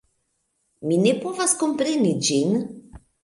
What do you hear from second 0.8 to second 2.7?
Mi ne povas kompreni ĝin